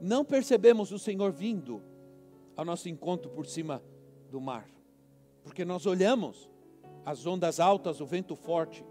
não 0.00 0.24
percebemos 0.24 0.92
o 0.92 0.98
Senhor 0.98 1.32
vindo 1.32 1.82
ao 2.56 2.64
nosso 2.64 2.88
encontro 2.88 3.30
por 3.30 3.46
cima 3.46 3.82
do 4.30 4.40
mar 4.40 4.76
porque 5.46 5.64
nós 5.64 5.86
olhamos 5.86 6.50
as 7.04 7.24
ondas 7.24 7.60
altas, 7.60 8.00
o 8.00 8.04
vento 8.04 8.34
forte, 8.34 8.84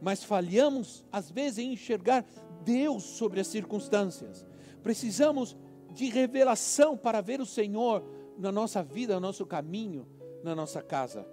mas 0.00 0.24
falhamos 0.24 1.06
às 1.12 1.30
vezes 1.30 1.58
em 1.60 1.72
enxergar 1.74 2.26
Deus 2.64 3.04
sobre 3.04 3.38
as 3.38 3.46
circunstâncias. 3.46 4.44
Precisamos 4.82 5.56
de 5.94 6.06
revelação 6.06 6.96
para 6.96 7.20
ver 7.20 7.40
o 7.40 7.46
Senhor 7.46 8.02
na 8.36 8.50
nossa 8.50 8.82
vida, 8.82 9.14
no 9.14 9.20
nosso 9.20 9.46
caminho, 9.46 10.08
na 10.42 10.56
nossa 10.56 10.82
casa. 10.82 11.24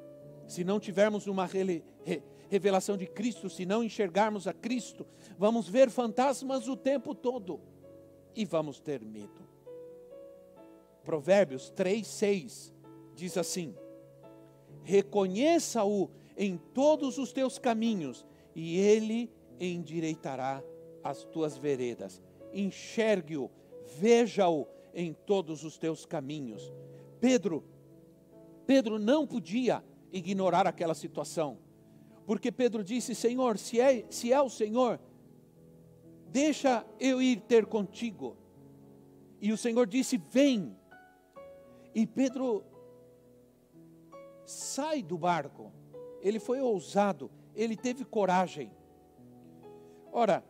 Se 0.48 0.64
não 0.64 0.80
tivermos 0.80 1.26
uma 1.26 1.48
revelação 2.50 2.98
de 2.98 3.08
Cristo, 3.08 3.50
se 3.50 3.66
não 3.66 3.84
enxergarmos 3.84 4.48
a 4.48 4.54
Cristo, 4.54 5.06
vamos 5.38 5.68
ver 5.68 5.90
fantasmas 5.90 6.68
o 6.68 6.76
tempo 6.76 7.14
todo 7.16 7.60
e 8.36 8.46
vamos 8.46 8.80
ter 8.80 9.04
medo. 9.04 9.46
Provérbios 11.04 11.70
3, 11.70 12.06
6 12.06 12.74
diz 13.16 13.38
assim: 13.38 13.76
reconheça-o 14.86 16.12
em 16.38 16.58
todos 16.58 17.18
os 17.18 17.34
teus 17.34 17.58
caminhos, 17.58 18.26
e 18.56 18.78
ele 18.78 19.32
endireitará 19.60 20.64
as 21.04 21.24
tuas 21.24 21.58
veredas. 21.58 22.22
Enxergue-o, 22.54 23.50
veja-o 23.98 24.68
em 24.94 25.14
todos 25.14 25.64
os 25.64 25.78
teus 25.78 26.06
caminhos. 26.06 26.72
Pedro, 27.20 27.64
Pedro 28.68 29.00
não 29.00 29.26
podia 29.26 29.84
ignorar 30.14 30.68
aquela 30.68 30.94
situação, 30.94 31.58
porque 32.26 32.52
Pedro 32.52 32.84
disse: 32.84 33.14
Senhor, 33.14 33.58
se 33.58 33.80
é, 33.80 34.06
se 34.10 34.34
é 34.34 34.42
o 34.42 34.50
Senhor, 34.50 35.00
deixa 36.28 36.86
eu 37.00 37.22
ir 37.22 37.42
ter 37.42 37.66
contigo. 37.66 38.36
E 39.40 39.52
o 39.52 39.58
Senhor 39.58 39.86
disse: 39.86 40.18
Vem. 40.18 40.76
E 41.94 42.06
Pedro 42.06 42.64
sai 44.46 45.02
do 45.02 45.18
barco. 45.18 45.72
Ele 46.22 46.40
foi 46.40 46.60
ousado, 46.60 47.30
ele 47.56 47.78
teve 47.78 48.04
coragem. 48.04 48.72
Ora, 50.12 50.44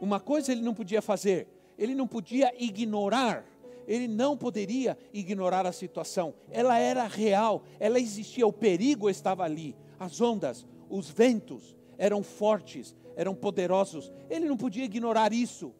uma 0.00 0.18
coisa 0.18 0.52
ele 0.52 0.62
não 0.62 0.72
podia 0.74 1.02
fazer, 1.02 1.46
ele 1.76 1.94
não 1.94 2.06
podia 2.06 2.52
ignorar, 2.62 3.44
ele 3.88 4.06
não 4.06 4.36
poderia 4.36 4.98
ignorar 5.14 5.66
a 5.66 5.72
situação. 5.72 6.34
Ela 6.50 6.78
era 6.78 7.06
real, 7.06 7.64
ela 7.80 7.98
existia, 7.98 8.46
o 8.46 8.52
perigo 8.52 9.08
estava 9.08 9.42
ali. 9.44 9.74
As 9.98 10.20
ondas, 10.20 10.66
os 10.90 11.08
ventos 11.08 11.74
eram 11.96 12.22
fortes, 12.22 12.94
eram 13.16 13.34
poderosos. 13.34 14.12
Ele 14.28 14.46
não 14.46 14.58
podia 14.58 14.84
ignorar 14.84 15.32
isso. 15.32 15.74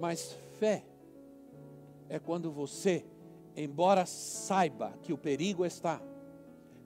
Mas 0.00 0.36
fé 0.58 0.84
é 2.08 2.18
quando 2.18 2.50
você, 2.50 3.04
embora 3.56 4.04
saiba 4.04 4.92
que 5.00 5.12
o 5.12 5.18
perigo 5.18 5.64
está, 5.64 6.02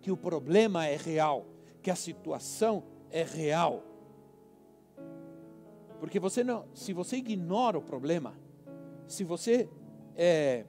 que 0.02 0.12
o 0.12 0.16
problema 0.18 0.87
é 0.87 0.96
real, 0.96 1.46
que 1.81 1.90
a 1.90 1.96
situação 1.96 2.85
é 3.11 3.22
real. 3.22 3.83
Porque 5.98 6.20
você 6.20 6.44
não, 6.44 6.66
se 6.74 6.92
você 6.92 7.16
ignora 7.16 7.78
o 7.78 7.82
problema, 7.82 8.35
se 9.06 9.24
você 9.24 9.68
é, 10.14 10.64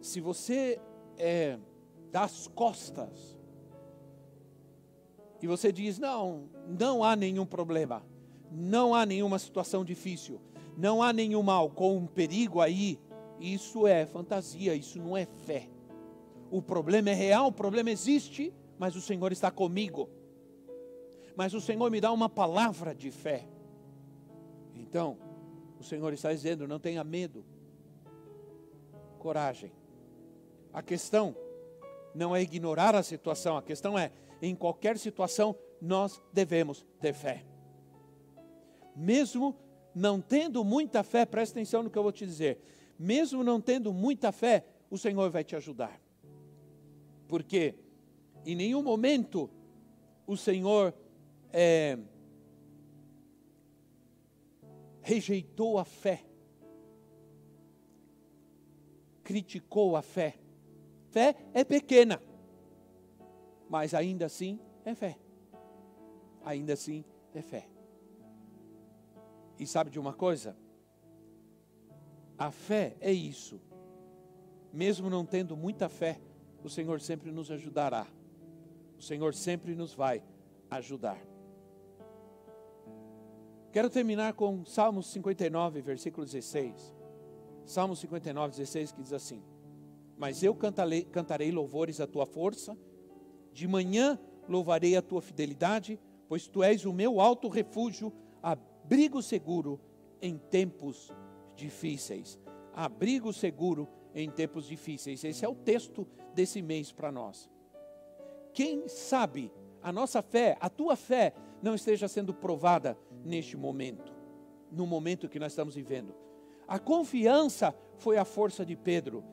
se 0.00 0.20
você 0.20 0.80
é, 1.18 1.58
dá 2.10 2.22
as 2.24 2.46
costas 2.48 3.38
e 5.42 5.46
você 5.46 5.70
diz 5.72 5.98
não, 5.98 6.48
não 6.66 7.02
há 7.04 7.14
nenhum 7.16 7.46
problema, 7.46 8.02
não 8.50 8.94
há 8.94 9.06
nenhuma 9.06 9.38
situação 9.38 9.84
difícil, 9.84 10.40
não 10.76 11.02
há 11.02 11.12
nenhum 11.12 11.42
mal 11.42 11.70
com 11.70 11.96
um 11.96 12.06
perigo 12.06 12.60
aí, 12.60 12.98
isso 13.38 13.86
é 13.86 14.04
fantasia, 14.04 14.74
isso 14.74 14.98
não 14.98 15.16
é 15.16 15.24
fé. 15.24 15.68
O 16.50 16.60
problema 16.60 17.10
é 17.10 17.14
real, 17.14 17.48
o 17.48 17.52
problema 17.52 17.90
existe, 17.90 18.52
mas 18.78 18.96
o 18.96 19.00
Senhor 19.00 19.32
está 19.32 19.50
comigo. 19.50 20.08
Mas 21.40 21.54
o 21.54 21.60
Senhor 21.60 21.90
me 21.90 22.02
dá 22.02 22.12
uma 22.12 22.28
palavra 22.28 22.94
de 22.94 23.10
fé. 23.10 23.48
Então, 24.74 25.16
o 25.78 25.82
Senhor 25.82 26.12
está 26.12 26.30
dizendo: 26.30 26.68
não 26.68 26.78
tenha 26.78 27.02
medo, 27.02 27.46
coragem. 29.18 29.72
A 30.70 30.82
questão 30.82 31.34
não 32.14 32.36
é 32.36 32.42
ignorar 32.42 32.94
a 32.94 33.02
situação, 33.02 33.56
a 33.56 33.62
questão 33.62 33.98
é, 33.98 34.12
em 34.42 34.54
qualquer 34.54 34.98
situação, 34.98 35.56
nós 35.80 36.22
devemos 36.30 36.84
ter 37.00 37.14
fé 37.14 37.46
mesmo 38.94 39.56
não 39.94 40.20
tendo 40.20 40.62
muita 40.62 41.02
fé, 41.02 41.24
presta 41.24 41.58
atenção 41.58 41.82
no 41.82 41.88
que 41.90 41.96
eu 41.96 42.02
vou 42.02 42.12
te 42.12 42.26
dizer, 42.26 42.58
mesmo 42.98 43.42
não 43.42 43.58
tendo 43.60 43.94
muita 43.94 44.30
fé, 44.30 44.64
o 44.90 44.98
Senhor 44.98 45.30
vai 45.30 45.42
te 45.42 45.56
ajudar. 45.56 45.98
Porque 47.26 47.76
em 48.44 48.54
nenhum 48.54 48.82
momento 48.82 49.48
o 50.26 50.36
Senhor 50.36 50.94
é, 51.52 51.98
rejeitou 55.02 55.78
a 55.78 55.84
fé, 55.84 56.24
criticou 59.22 59.96
a 59.96 60.02
fé. 60.02 60.36
Fé 61.08 61.34
é 61.52 61.64
pequena, 61.64 62.22
mas 63.68 63.94
ainda 63.94 64.26
assim 64.26 64.60
é 64.84 64.94
fé. 64.94 65.18
Ainda 66.44 66.72
assim 66.72 67.04
é 67.34 67.42
fé. 67.42 67.68
E 69.58 69.66
sabe 69.66 69.90
de 69.90 69.98
uma 69.98 70.14
coisa? 70.14 70.56
A 72.38 72.50
fé 72.50 72.96
é 73.00 73.12
isso. 73.12 73.60
Mesmo 74.72 75.10
não 75.10 75.26
tendo 75.26 75.56
muita 75.56 75.88
fé, 75.88 76.20
o 76.64 76.70
Senhor 76.70 77.00
sempre 77.00 77.30
nos 77.30 77.50
ajudará. 77.50 78.06
O 78.96 79.02
Senhor 79.02 79.34
sempre 79.34 79.74
nos 79.74 79.92
vai 79.92 80.22
ajudar. 80.70 81.29
Quero 83.72 83.88
terminar 83.88 84.32
com 84.32 84.64
Salmos 84.64 85.06
59, 85.12 85.80
versículo 85.80 86.26
16. 86.26 86.92
Salmos 87.64 88.00
59, 88.00 88.50
16, 88.56 88.90
que 88.90 89.02
diz 89.02 89.12
assim: 89.12 89.40
Mas 90.18 90.42
eu 90.42 90.52
cantarei, 90.56 91.04
cantarei 91.04 91.52
louvores 91.52 92.00
à 92.00 92.06
tua 92.06 92.26
força, 92.26 92.76
de 93.52 93.68
manhã 93.68 94.18
louvarei 94.48 94.96
a 94.96 95.02
tua 95.02 95.22
fidelidade, 95.22 96.00
pois 96.28 96.48
tu 96.48 96.64
és 96.64 96.84
o 96.84 96.92
meu 96.92 97.20
alto 97.20 97.46
refúgio, 97.46 98.12
abrigo 98.42 99.22
seguro 99.22 99.80
em 100.20 100.36
tempos 100.36 101.12
difíceis. 101.54 102.40
Abrigo 102.74 103.32
seguro 103.32 103.88
em 104.12 104.28
tempos 104.28 104.66
difíceis. 104.66 105.22
Esse 105.22 105.44
é 105.44 105.48
o 105.48 105.54
texto 105.54 106.08
desse 106.34 106.60
mês 106.60 106.90
para 106.90 107.12
nós. 107.12 107.48
Quem 108.52 108.88
sabe 108.88 109.52
a 109.80 109.92
nossa 109.92 110.20
fé, 110.22 110.56
a 110.60 110.68
tua 110.68 110.96
fé, 110.96 111.32
não 111.62 111.74
esteja 111.74 112.08
sendo 112.08 112.34
provada 112.34 112.98
neste 113.24 113.56
momento, 113.56 114.12
no 114.70 114.86
momento 114.86 115.28
que 115.28 115.38
nós 115.38 115.52
estamos 115.52 115.74
vivendo. 115.74 116.14
A 116.66 116.78
confiança 116.78 117.74
foi 117.98 118.16
a 118.16 118.24
força 118.24 118.64
de 118.64 118.76
Pedro. 118.76 119.24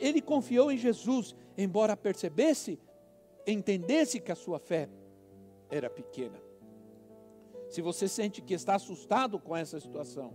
ele 0.00 0.20
confiou 0.20 0.72
em 0.72 0.76
Jesus, 0.76 1.34
embora 1.56 1.96
percebesse, 1.96 2.78
entendesse 3.46 4.18
que 4.18 4.32
a 4.32 4.36
sua 4.36 4.58
fé 4.58 4.88
era 5.70 5.90
pequena 5.90 6.44
se 7.74 7.82
você 7.82 8.06
sente 8.06 8.40
que 8.40 8.54
está 8.54 8.76
assustado 8.76 9.36
com 9.36 9.56
essa 9.56 9.80
situação, 9.80 10.32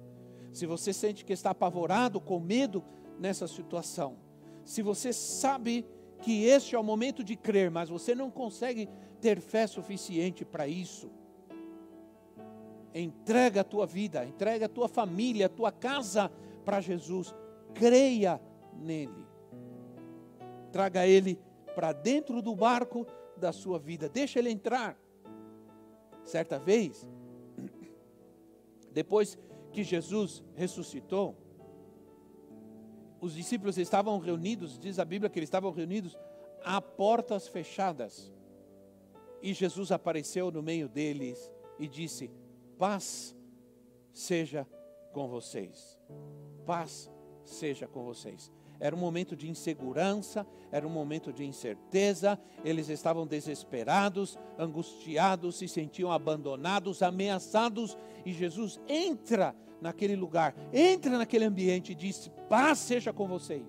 se 0.51 0.65
você 0.65 0.91
sente 0.91 1.23
que 1.23 1.31
está 1.31 1.51
apavorado, 1.51 2.19
com 2.19 2.37
medo 2.37 2.83
nessa 3.17 3.47
situação, 3.47 4.17
se 4.65 4.81
você 4.81 5.13
sabe 5.13 5.85
que 6.21 6.43
este 6.43 6.75
é 6.75 6.79
o 6.79 6.83
momento 6.83 7.23
de 7.23 7.37
crer, 7.37 7.71
mas 7.71 7.87
você 7.87 8.13
não 8.13 8.29
consegue 8.29 8.89
ter 9.21 9.39
fé 9.39 9.65
suficiente 9.67 10.43
para 10.43 10.67
isso, 10.67 11.09
entrega 12.93 13.62
a 13.62 13.63
tua 13.63 13.86
vida, 13.86 14.25
entrega 14.25 14.65
a 14.65 14.69
tua 14.69 14.88
família, 14.88 15.45
a 15.45 15.49
tua 15.49 15.71
casa 15.71 16.32
para 16.65 16.82
Jesus, 16.82 17.34
creia 17.73 18.41
nele, 18.73 19.28
traga 20.71 21.06
ele 21.06 21.39
para 21.75 21.91
dentro 21.91 22.41
do 22.41 22.56
barco 22.56 23.06
da 23.38 23.52
sua 23.52 23.80
vida, 23.80 24.10
deixa 24.10 24.39
ele 24.39 24.49
entrar. 24.49 24.97
Certa 26.23 26.60
vez, 26.60 27.08
depois 28.91 29.38
que 29.71 29.84
Jesus 29.84 30.43
ressuscitou, 30.56 31.36
os 33.21 33.34
discípulos 33.34 33.78
estavam 33.78 34.17
reunidos, 34.19 34.80
diz 34.80 34.97
a 34.97 35.06
Bíblia 35.06 35.30
que 35.30 35.39
eles 35.39 35.47
estavam 35.47 35.71
reunidos 35.71 36.17
a 36.63 36.82
portas 36.82 37.47
fechadas. 37.47 38.32
E 39.41 39.54
Jesus 39.54 39.91
apareceu 39.91 40.52
no 40.52 40.62
meio 40.62 40.88
deles 40.88 41.52
e 41.78 41.88
disse: 41.88 42.32
Paz 42.79 43.35
seja 44.13 44.65
com 45.11 45.27
vocês. 45.27 45.99
Paz 46.65 47.11
seja 47.43 47.85
com 47.85 48.05
vocês. 48.05 48.49
Era 48.79 48.95
um 48.95 48.99
momento 48.99 49.35
de 49.35 49.49
insegurança, 49.49 50.47
era 50.71 50.87
um 50.87 50.89
momento 50.89 51.33
de 51.33 51.43
incerteza, 51.43 52.39
eles 52.63 52.87
estavam 52.87 53.27
desesperados, 53.27 54.39
angustiados, 54.57 55.57
se 55.57 55.67
sentiam 55.67 56.09
abandonados, 56.09 57.03
ameaçados, 57.03 57.97
e 58.25 58.31
Jesus 58.31 58.79
entra 58.87 59.53
naquele 59.81 60.15
lugar, 60.15 60.55
entra 60.71 61.17
naquele 61.17 61.43
ambiente 61.43 61.91
e 61.91 61.95
diz: 61.95 62.31
Paz 62.47 62.79
seja 62.79 63.11
com 63.11 63.27
vocês. 63.27 63.67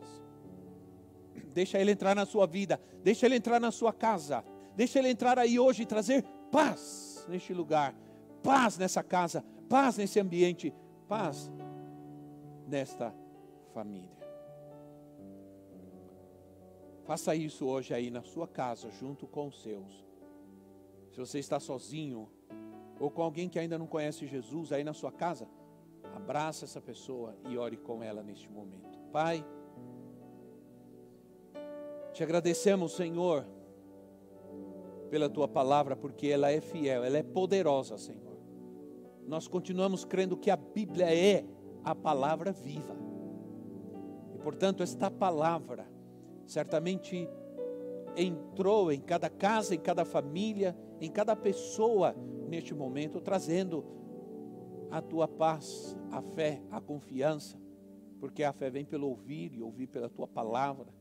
Deixa 1.52 1.80
ele 1.80 1.90
entrar 1.90 2.14
na 2.14 2.24
sua 2.24 2.46
vida, 2.46 2.80
deixa 3.02 3.26
ele 3.26 3.34
entrar 3.34 3.58
na 3.58 3.72
sua 3.72 3.92
casa, 3.92 4.44
deixa 4.76 5.00
ele 5.00 5.08
entrar 5.08 5.36
aí 5.36 5.58
hoje 5.58 5.82
e 5.82 5.86
trazer 5.86 6.22
paz 6.52 7.26
neste 7.28 7.52
lugar, 7.52 7.92
paz 8.42 8.78
nessa 8.78 9.02
casa, 9.02 9.44
paz 9.68 9.96
nesse 9.96 10.18
ambiente, 10.18 10.74
paz 11.08 11.50
nesta 12.66 13.14
família. 13.72 14.20
Faça 17.04 17.34
isso 17.34 17.66
hoje 17.66 17.92
aí 17.92 18.10
na 18.10 18.22
sua 18.22 18.46
casa, 18.46 18.90
junto 18.90 19.26
com 19.26 19.48
os 19.48 19.62
seus. 19.62 20.06
Se 21.10 21.18
você 21.18 21.40
está 21.40 21.58
sozinho, 21.58 22.28
ou 23.00 23.10
com 23.10 23.22
alguém 23.22 23.48
que 23.48 23.58
ainda 23.58 23.78
não 23.78 23.86
conhece 23.86 24.26
Jesus 24.26 24.70
aí 24.72 24.84
na 24.84 24.92
sua 24.92 25.10
casa, 25.10 25.48
abraça 26.14 26.66
essa 26.66 26.80
pessoa 26.80 27.34
e 27.48 27.58
ore 27.58 27.76
com 27.76 28.02
ela 28.02 28.22
neste 28.22 28.48
momento. 28.50 29.00
Pai, 29.10 29.44
te 32.12 32.22
agradecemos, 32.22 32.92
Senhor, 32.92 33.46
pela 35.10 35.28
tua 35.28 35.48
palavra, 35.48 35.96
porque 35.96 36.28
ela 36.28 36.50
é 36.52 36.60
fiel, 36.60 37.02
ela 37.02 37.18
é 37.18 37.22
poderosa, 37.22 37.98
Senhor. 37.98 38.29
Nós 39.30 39.46
continuamos 39.46 40.04
crendo 40.04 40.36
que 40.36 40.50
a 40.50 40.56
Bíblia 40.56 41.06
é 41.14 41.44
a 41.84 41.94
palavra 41.94 42.50
viva. 42.50 42.96
E 44.34 44.38
portanto, 44.38 44.82
esta 44.82 45.08
palavra 45.08 45.88
certamente 46.44 47.28
entrou 48.16 48.90
em 48.90 49.00
cada 49.00 49.30
casa, 49.30 49.72
em 49.72 49.78
cada 49.78 50.04
família, 50.04 50.76
em 51.00 51.08
cada 51.08 51.36
pessoa 51.36 52.12
neste 52.48 52.74
momento, 52.74 53.20
trazendo 53.20 53.84
a 54.90 55.00
tua 55.00 55.28
paz, 55.28 55.96
a 56.10 56.20
fé, 56.20 56.60
a 56.68 56.80
confiança, 56.80 57.56
porque 58.18 58.42
a 58.42 58.52
fé 58.52 58.68
vem 58.68 58.84
pelo 58.84 59.06
ouvir 59.06 59.54
e 59.54 59.62
ouvir 59.62 59.86
pela 59.86 60.10
tua 60.10 60.26
palavra. 60.26 60.92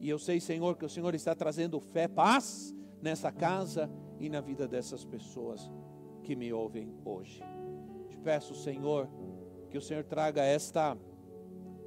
E 0.00 0.08
eu 0.08 0.18
sei, 0.18 0.40
Senhor, 0.40 0.76
que 0.76 0.84
o 0.84 0.90
Senhor 0.90 1.14
está 1.14 1.36
trazendo 1.36 1.78
fé, 1.78 2.08
paz 2.08 2.74
nessa 3.00 3.30
casa 3.30 3.88
e 4.18 4.28
na 4.28 4.40
vida 4.40 4.66
dessas 4.66 5.04
pessoas 5.04 5.70
que 6.22 6.34
me 6.34 6.52
ouvem 6.52 6.94
hoje. 7.04 7.42
Te 8.08 8.16
peço, 8.16 8.54
Senhor, 8.54 9.08
que 9.70 9.78
o 9.78 9.82
Senhor 9.82 10.04
traga 10.04 10.42
esta 10.42 10.96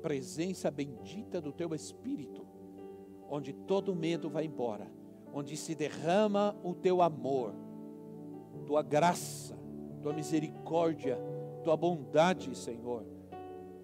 presença 0.01 0.69
bendita 0.69 1.41
do 1.41 1.51
teu 1.51 1.73
Espírito, 1.73 2.45
onde 3.29 3.53
todo 3.53 3.95
medo 3.95 4.29
vai 4.29 4.45
embora, 4.45 4.87
onde 5.33 5.57
se 5.57 5.73
derrama 5.73 6.55
o 6.63 6.75
teu 6.75 7.01
amor, 7.01 7.53
tua 8.65 8.81
graça, 8.81 9.57
tua 10.01 10.13
misericórdia, 10.13 11.17
tua 11.63 11.75
bondade, 11.75 12.55
Senhor. 12.55 13.05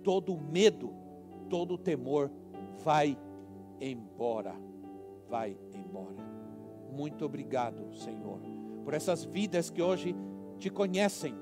Todo 0.03 0.37
medo, 0.37 0.93
todo 1.49 1.77
temor 1.77 2.31
vai 2.83 3.17
embora. 3.79 4.55
Vai 5.27 5.57
embora. 5.73 6.23
Muito 6.91 7.25
obrigado, 7.25 7.93
Senhor, 7.95 8.39
por 8.83 8.93
essas 8.93 9.23
vidas 9.23 9.69
que 9.69 9.81
hoje 9.81 10.15
te 10.61 10.69
conhecem, 10.69 11.35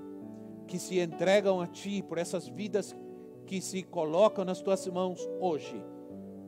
que 0.66 0.80
se 0.80 0.98
entregam 1.00 1.60
a 1.60 1.68
ti, 1.68 2.02
por 2.02 2.18
essas 2.18 2.48
vidas 2.48 2.96
que 3.46 3.60
se 3.60 3.84
colocam 3.84 4.46
nas 4.46 4.62
tuas 4.62 4.88
mãos 4.88 5.28
hoje. 5.42 5.84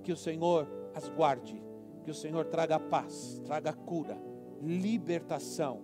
Que 0.03 0.13
o 0.13 0.17
Senhor 0.17 0.67
as 0.95 1.09
guarde, 1.09 1.61
que 2.03 2.09
o 2.09 2.15
Senhor 2.15 2.45
traga 2.45 2.79
paz, 2.79 3.41
traga 3.43 3.73
cura, 3.73 4.17
libertação. 4.61 5.81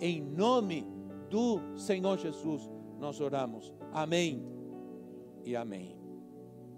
Em 0.00 0.22
nome 0.22 0.86
do 1.28 1.76
Senhor 1.76 2.16
Jesus, 2.16 2.70
nós 2.98 3.20
oramos. 3.20 3.74
Amém 3.92 4.46
e 5.44 5.56
amém. 5.56 5.97